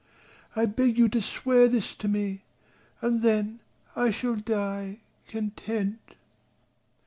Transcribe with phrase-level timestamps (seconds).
[0.55, 2.41] I beg you to swear this to me,
[3.01, 3.59] and then
[3.95, 6.15] I shall die content."